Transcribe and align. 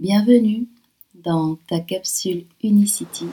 Bienvenue 0.00 0.68
dans 1.24 1.58
ta 1.68 1.80
capsule 1.80 2.44
Unicity. 2.62 3.26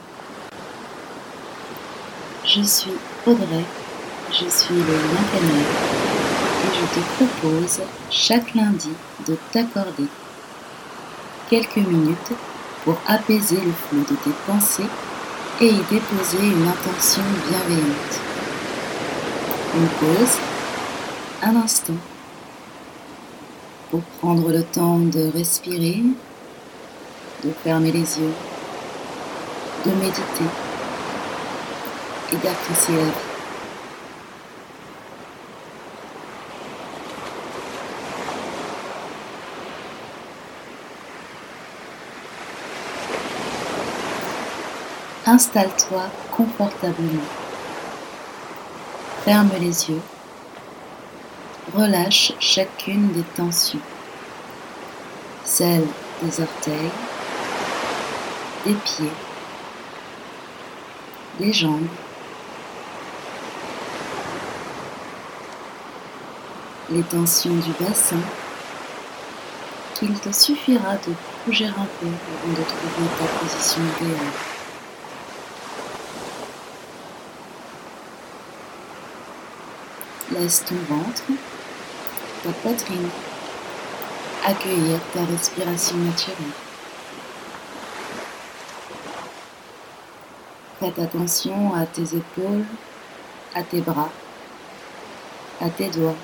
Je 2.44 2.60
suis 2.60 2.90
Audrey, 3.24 3.64
je 4.32 4.48
suis 4.48 4.74
le 4.74 4.80
lien 4.80 5.22
et 6.64 6.74
je 6.74 6.86
te 6.92 7.06
propose 7.14 7.82
chaque 8.10 8.52
lundi 8.56 8.90
de 9.28 9.36
t'accorder 9.52 10.08
quelques 11.48 11.76
minutes 11.76 12.32
pour 12.82 12.98
apaiser 13.06 13.60
le 13.60 13.70
flot 13.70 14.00
de 14.00 14.16
tes 14.16 14.36
pensées 14.44 14.90
et 15.60 15.68
y 15.68 15.84
déposer 15.88 16.48
une 16.48 16.66
intention 16.66 17.22
bienveillante. 17.48 18.20
Une 19.76 19.88
pause, 20.00 20.36
un 21.42 21.54
instant, 21.54 22.00
pour 23.92 24.00
prendre 24.18 24.50
le 24.50 24.64
temps 24.64 24.98
de 24.98 25.30
respirer 25.30 26.02
de 27.46 27.52
fermer 27.62 27.92
les 27.92 28.18
yeux, 28.18 28.32
de 29.84 29.90
méditer 29.92 30.50
et 32.32 32.36
d'apprécier 32.36 32.96
la 32.96 33.04
vie. 33.04 33.10
Installe-toi 45.26 46.02
confortablement. 46.36 47.20
Ferme 49.24 49.50
les 49.60 49.90
yeux. 49.90 50.02
Relâche 51.76 52.32
chacune 52.40 53.12
des 53.12 53.24
tensions. 53.36 53.80
Celle 55.44 55.86
des 56.22 56.40
orteils, 56.40 56.90
des 58.66 58.74
pieds, 58.74 59.12
des 61.38 61.52
jambes, 61.52 61.86
les 66.90 67.02
tensions 67.04 67.54
du 67.54 67.70
bassin 67.80 68.16
qu'il 69.94 70.18
te 70.18 70.32
suffira 70.32 70.96
de 70.96 71.12
bouger 71.46 71.66
un 71.66 71.70
peu 71.70 72.06
avant 72.06 72.52
de 72.52 72.64
trouver 72.64 73.08
ta 73.18 73.38
position 73.38 73.82
idéale. 74.00 74.32
Laisse 80.32 80.64
ton 80.64 80.74
ventre, 80.92 81.22
ta 82.42 82.50
poitrine 82.50 83.08
accueillir 84.44 84.98
ta 85.14 85.24
respiration 85.24 85.96
naturelle. 85.98 86.65
Faites 90.78 90.98
attention 90.98 91.74
à 91.74 91.86
tes 91.86 92.02
épaules, 92.02 92.66
à 93.54 93.62
tes 93.62 93.80
bras, 93.80 94.10
à 95.58 95.70
tes 95.70 95.88
doigts. 95.88 96.14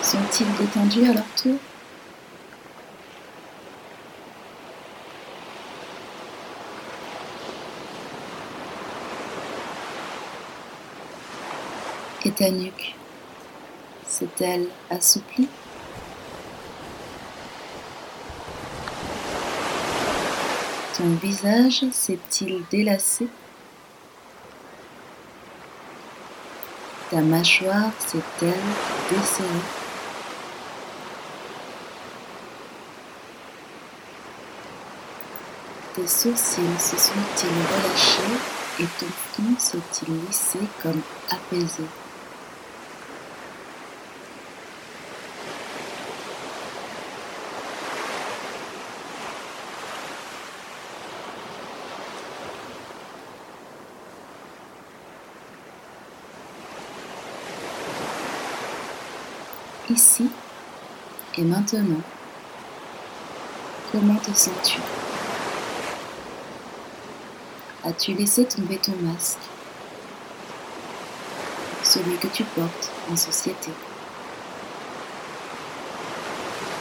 Sont-ils 0.00 0.54
détendus 0.54 1.10
à 1.10 1.14
leur 1.14 1.24
tour? 1.34 1.56
Et 12.24 12.30
ta 12.30 12.48
nuque, 12.48 12.94
s'est-elle 14.06 14.68
assouplie? 14.88 15.48
Ton 21.04 21.16
visage 21.16 21.84
s'est-il 21.92 22.64
délassé 22.70 23.28
Ta 27.10 27.20
mâchoire 27.20 27.92
s'est-elle 27.98 28.48
desserrée? 29.10 29.48
Tes 35.94 36.06
sourcils 36.06 36.62
se 36.78 36.96
sont-ils 36.96 37.48
relâchés 37.48 38.40
et 38.80 38.86
ton 38.98 39.06
front 39.06 39.58
s'est-il 39.58 40.26
lissé 40.26 40.60
comme 40.82 41.02
apaisé? 41.30 41.84
Ici 59.90 60.30
et 61.36 61.42
maintenant. 61.42 62.00
Comment 63.92 64.16
te 64.16 64.30
sens-tu? 64.32 64.80
As-tu 67.84 68.14
laissé 68.14 68.44
tomber 68.46 68.78
ton 68.78 68.96
masque? 69.02 69.38
Celui 71.82 72.16
que 72.16 72.28
tu 72.28 72.44
portes 72.44 72.90
en 73.10 73.16
société. 73.16 73.70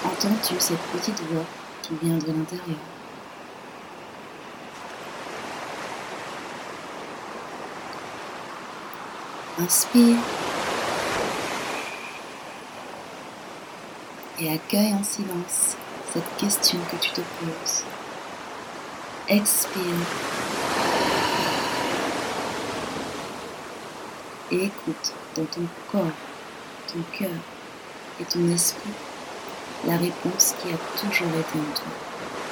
Entends-tu 0.05 0.55
cette 0.59 0.79
petite 0.93 1.21
voix 1.31 1.45
qui 1.81 1.93
vient 2.01 2.17
de 2.17 2.27
l'intérieur? 2.27 2.79
Inspire 9.59 10.17
et 14.43 14.51
accueille 14.51 14.93
en 14.93 15.03
silence 15.03 15.77
cette 16.13 16.37
question 16.37 16.77
que 16.91 16.97
tu 16.97 17.11
te 17.11 17.21
poses. 17.21 17.83
Expire 19.29 19.81
et 24.51 24.65
écoute 24.65 25.13
dans 25.37 25.45
ton 25.45 25.65
corps, 25.91 26.17
ton 26.91 26.99
cœur 27.17 27.39
et 28.19 28.25
ton 28.25 28.47
esprit 28.49 28.91
la 29.85 29.97
réponse 29.97 30.55
qui 30.61 30.69
a 30.69 30.77
toujours 30.99 31.27
été 31.27 31.59
en 31.59 31.73
toi. 31.75 32.42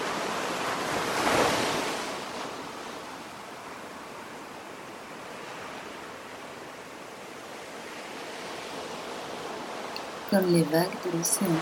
Comme 10.31 10.53
les 10.53 10.63
vagues 10.63 10.87
de 11.05 11.17
l'océan. 11.17 11.59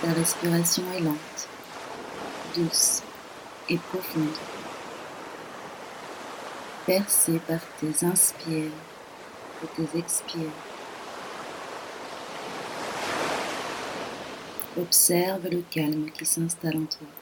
Ta 0.00 0.12
respiration 0.12 0.84
est 0.96 1.00
lente, 1.00 1.48
douce 2.56 3.02
et 3.68 3.78
profonde, 3.78 4.28
percée 6.86 7.40
par 7.40 7.58
tes 7.80 8.06
inspires 8.06 8.70
et 9.64 9.66
tes 9.76 9.98
expires. 9.98 10.56
Observe 14.80 15.48
le 15.50 15.64
calme 15.68 16.10
qui 16.12 16.24
s'installe 16.24 16.76
en 16.76 16.86
toi. 16.86 17.21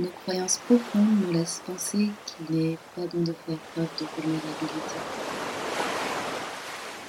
Nos 0.00 0.08
croyances 0.22 0.56
profondes 0.64 1.26
nous 1.26 1.32
laissent 1.34 1.60
penser 1.66 2.08
qu'il 2.24 2.56
n'est 2.56 2.78
pas 2.96 3.02
bon 3.12 3.20
de 3.20 3.34
faire 3.46 3.58
preuve 3.74 3.88
de 4.00 4.06
vulnérabilité. 4.16 4.96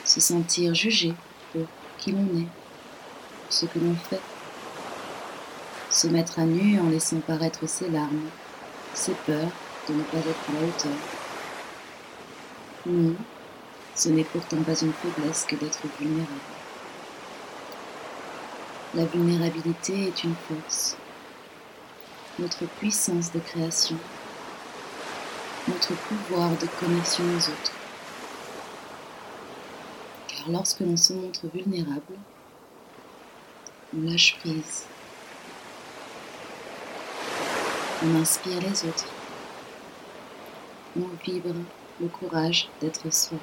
Se 0.03 0.19
sentir 0.19 0.75
jugé 0.75 1.13
pour 1.53 1.67
qui 1.97 2.11
l'on 2.11 2.25
est, 2.37 2.49
ce 3.49 3.65
que 3.65 3.79
l'on 3.79 3.95
fait. 3.95 4.19
Se 5.89 6.07
mettre 6.07 6.39
à 6.39 6.43
nu 6.43 6.81
en 6.81 6.89
laissant 6.89 7.21
paraître 7.21 7.65
ses 7.65 7.87
larmes, 7.89 8.29
ses 8.93 9.13
peurs 9.13 9.53
de 9.87 9.93
ne 9.93 10.03
pas 10.03 10.17
être 10.17 10.49
à 10.49 10.53
la 10.59 10.67
hauteur. 10.67 10.91
Non, 12.87 13.15
ce 13.95 14.09
n'est 14.09 14.25
pourtant 14.25 14.63
pas 14.63 14.77
une 14.81 14.91
faiblesse 14.91 15.45
que 15.47 15.55
d'être 15.55 15.79
vulnérable. 15.97 16.27
La 18.95 19.05
vulnérabilité 19.05 20.07
est 20.07 20.23
une 20.25 20.35
force 20.49 20.97
notre 22.41 22.65
puissance 22.65 23.31
de 23.31 23.39
création, 23.39 23.97
notre 25.67 25.93
pouvoir 25.93 26.49
de 26.57 26.65
connexion 26.79 27.23
aux 27.23 27.49
autres. 27.49 27.71
Car 30.27 30.49
lorsque 30.49 30.79
l'on 30.79 30.97
se 30.97 31.13
montre 31.13 31.41
vulnérable, 31.53 32.17
on 33.95 34.09
lâche 34.09 34.37
prise. 34.39 34.85
On 38.03 38.19
inspire 38.19 38.59
les 38.59 38.85
autres. 38.89 39.05
on 40.97 41.07
vibre 41.23 41.53
le 42.01 42.07
courage 42.07 42.69
d'être 42.81 43.13
soi. 43.13 43.37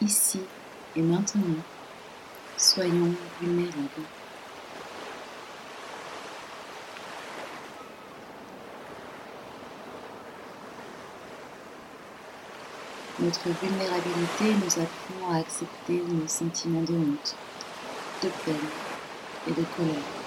Ici 0.00 0.40
et 0.96 1.02
maintenant, 1.02 1.62
soyons 2.56 3.14
vulnérables. 3.40 4.21
Notre 13.18 13.50
vulnérabilité 13.62 14.54
nous 14.64 14.82
apprend 14.82 15.34
à 15.34 15.40
accepter 15.40 16.02
nos 16.08 16.26
sentiments 16.26 16.80
de 16.80 16.94
honte, 16.94 17.36
de 18.22 18.28
peine 18.44 18.68
et 19.46 19.50
de 19.50 19.64
colère. 19.76 20.21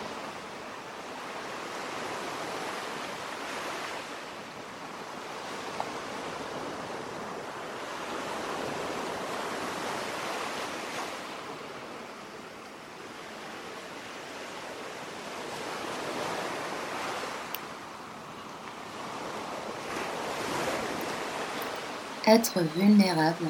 Être 22.28 22.62
vulnérable, 22.76 23.46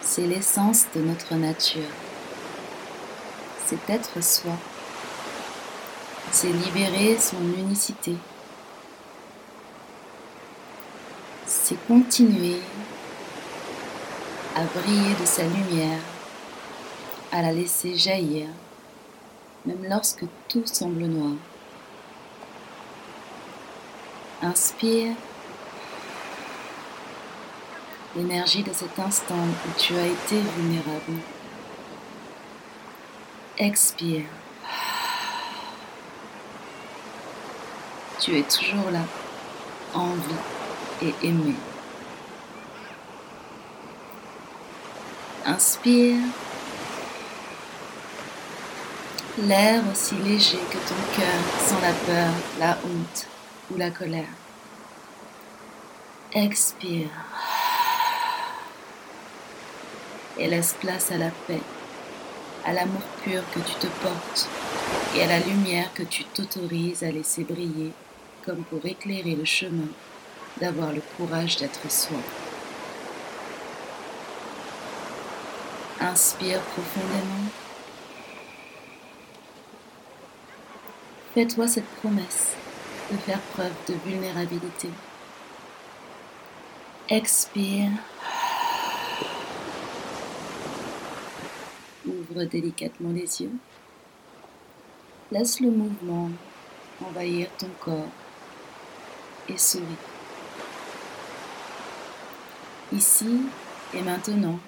c'est 0.00 0.28
l'essence 0.28 0.86
de 0.94 1.00
notre 1.00 1.34
nature. 1.34 1.90
C'est 3.66 3.90
être 3.90 4.22
soi. 4.22 4.52
C'est 6.30 6.52
libérer 6.52 7.18
son 7.18 7.42
unicité. 7.58 8.14
C'est 11.44 11.74
continuer 11.88 12.60
à 14.54 14.62
briller 14.62 15.14
de 15.20 15.26
sa 15.26 15.42
lumière, 15.42 15.98
à 17.32 17.42
la 17.42 17.50
laisser 17.50 17.96
jaillir, 17.96 18.46
même 19.66 19.84
lorsque 19.88 20.24
tout 20.48 20.64
semble 20.66 21.06
noir. 21.06 21.32
Inspire 24.40 25.16
l'énergie 28.18 28.64
de 28.64 28.72
cet 28.72 28.98
instant 28.98 29.34
où 29.36 29.78
tu 29.78 29.94
as 29.94 30.06
été 30.06 30.40
vulnérable. 30.56 31.20
Expire. 33.56 34.24
Tu 38.18 38.36
es 38.36 38.42
toujours 38.42 38.90
là, 38.90 39.04
en 39.94 40.14
vie 40.14 41.06
et 41.06 41.14
aimé. 41.28 41.54
Inspire. 45.46 46.18
L'air 49.38 49.82
aussi 49.92 50.16
léger 50.16 50.58
que 50.70 50.78
ton 50.78 51.16
cœur 51.16 51.40
sans 51.60 51.80
la 51.80 51.92
peur, 51.92 52.32
la 52.58 52.76
honte 52.84 53.28
ou 53.70 53.78
la 53.78 53.90
colère. 53.90 54.34
Expire 56.32 57.10
et 60.38 60.48
laisse 60.48 60.74
place 60.80 61.10
à 61.10 61.18
la 61.18 61.30
paix, 61.46 61.60
à 62.64 62.72
l'amour 62.72 63.02
pur 63.22 63.42
que 63.52 63.60
tu 63.60 63.74
te 63.74 63.86
portes 64.02 64.48
et 65.16 65.22
à 65.22 65.26
la 65.26 65.40
lumière 65.40 65.92
que 65.94 66.02
tu 66.02 66.24
t'autorises 66.24 67.02
à 67.02 67.10
laisser 67.10 67.44
briller 67.44 67.92
comme 68.44 68.62
pour 68.64 68.84
éclairer 68.86 69.34
le 69.34 69.44
chemin 69.44 69.88
d'avoir 70.60 70.92
le 70.92 71.02
courage 71.16 71.56
d'être 71.56 71.90
soi. 71.90 72.18
Inspire 76.00 76.60
profondément. 76.60 77.50
Fais-toi 81.34 81.68
cette 81.68 81.88
promesse 82.00 82.56
de 83.10 83.16
faire 83.18 83.40
preuve 83.52 83.72
de 83.88 83.94
vulnérabilité. 84.06 84.88
Expire. 87.08 87.90
Ouvre 92.30 92.44
délicatement 92.44 93.10
les 93.12 93.42
yeux. 93.42 93.52
Laisse 95.30 95.60
le 95.60 95.70
mouvement 95.70 96.30
envahir 97.04 97.48
ton 97.58 97.68
corps 97.80 98.08
et 99.48 99.56
souris. 99.56 99.84
Ici 102.92 103.40
et 103.94 104.02
maintenant, 104.02 104.58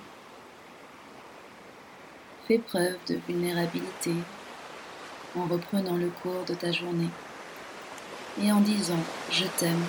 fais 2.47 2.59
preuve 2.59 2.97
de 3.09 3.19
vulnérabilité 3.29 4.15
en 5.37 5.47
reprenant 5.47 5.97
le 5.97 6.09
cours 6.09 6.45
de 6.47 6.55
ta 6.55 6.73
journée 6.73 7.11
et 8.43 8.51
en 8.53 8.61
disant 8.61 8.99
je 9.31 9.45
t'aime 9.59 9.85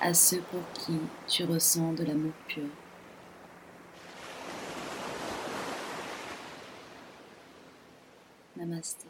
à 0.00 0.14
ceux 0.14 0.40
pour 0.50 0.62
qui 0.74 0.98
tu 1.28 1.44
ressens 1.44 1.92
de 1.92 2.04
l'amour 2.04 2.32
pur. 2.48 2.68
Namaste. 8.62 9.06